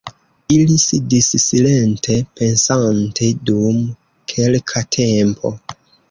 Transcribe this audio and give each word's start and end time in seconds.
Ili 0.53 0.75
sidis 0.83 1.25
silente 1.41 2.15
pensante 2.39 3.29
dum 3.49 3.75
kelka 4.33 4.83
tempo. 4.97 5.53